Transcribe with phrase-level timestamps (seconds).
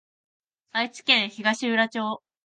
[0.71, 2.23] 愛知県東浦町